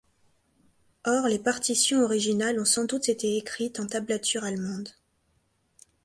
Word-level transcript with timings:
Or 1.05 1.27
les 1.27 1.37
partitions 1.37 2.01
originales 2.01 2.59
ont 2.59 2.65
sans 2.65 2.85
doute 2.85 3.07
été 3.07 3.37
écrites 3.37 3.79
en 3.79 3.85
tablature 3.85 4.43
allemande. 4.43 4.89